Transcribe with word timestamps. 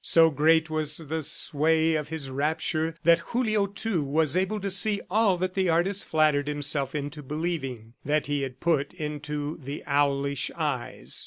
So 0.03 0.31
great 0.31 0.67
was 0.67 0.97
the 0.97 1.21
sway 1.21 1.93
of 1.93 2.09
his 2.09 2.31
rapture 2.31 2.95
that 3.03 3.19
Julio, 3.19 3.67
too, 3.67 4.01
was 4.03 4.35
able 4.35 4.59
to 4.61 4.71
see 4.71 4.99
all 5.11 5.37
that 5.37 5.53
the 5.53 5.69
artist 5.69 6.07
flattered 6.07 6.47
himself 6.47 6.95
into 6.95 7.21
believing 7.21 7.93
that 8.03 8.25
he 8.25 8.41
had 8.41 8.59
put 8.59 8.95
into 8.95 9.59
the 9.61 9.83
owlish 9.85 10.49
eyes. 10.55 11.19